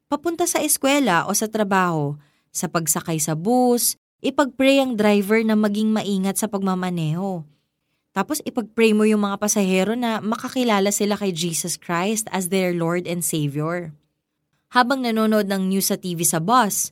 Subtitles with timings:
[0.10, 2.18] Papunta sa eskwela o sa trabaho,
[2.50, 7.48] sa pagsakay sa bus, ipag-pray ang driver na maging maingat sa pagmamaneho
[8.12, 13.08] tapos ipag-pray mo yung mga pasahero na makakilala sila kay Jesus Christ as their Lord
[13.08, 13.96] and Savior.
[14.76, 16.92] Habang nanonood ng news sa TV sa bus,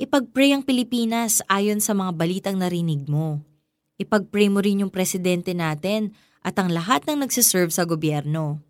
[0.00, 3.44] ipag-pray ang Pilipinas ayon sa mga balitang narinig mo.
[4.00, 8.64] Ipag-pray mo rin yung presidente natin at ang lahat ng nagsiserve sa gobyerno.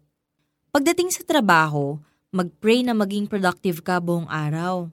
[0.74, 2.02] Pagdating sa trabaho,
[2.34, 4.90] mag-pray na maging productive ka buong araw.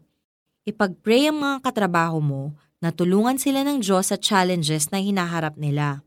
[0.70, 6.06] Ipag-pray ang mga katrabaho mo na tulungan sila ng Diyos sa challenges na hinaharap nila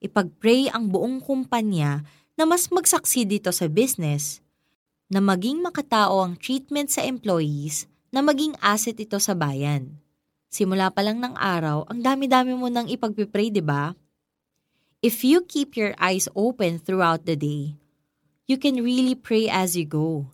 [0.00, 2.02] ipag-pray ang buong kumpanya
[2.34, 4.40] na mas magsaksi dito sa business,
[5.12, 9.98] na maging makatao ang treatment sa employees, na maging asset ito sa bayan.
[10.50, 13.94] Simula pa lang ng araw, ang dami-dami mo nang ipagpipray, di ba?
[15.00, 17.78] If you keep your eyes open throughout the day,
[18.50, 20.26] you can really pray as you go.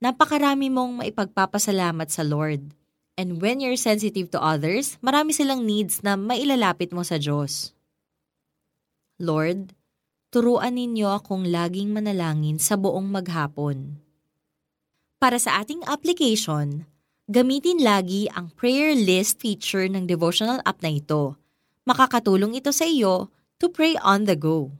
[0.00, 2.72] Napakarami mong maipagpapasalamat sa Lord.
[3.18, 7.76] And when you're sensitive to others, marami silang needs na mailalapit mo sa Diyos.
[9.20, 9.74] Lord,
[10.30, 13.98] turuan ninyo akong laging manalangin sa buong maghapon.
[15.18, 16.86] Para sa ating application,
[17.28, 21.36] gamitin lagi ang prayer list feature ng devotional app na ito.
[21.84, 23.28] Makakatulong ito sa iyo
[23.60, 24.72] to pray on the go.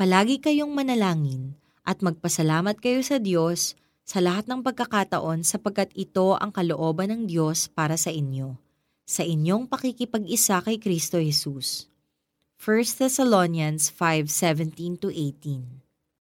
[0.00, 3.76] Palagi kayong manalangin at magpasalamat kayo sa Diyos
[4.08, 8.56] sa lahat ng pagkakataon sapagkat ito ang kalooban ng Diyos para sa inyo,
[9.04, 11.84] sa inyong pakikipag-isa kay Kristo Jesus.
[12.56, 15.83] 1 Thessalonians 5:17 18.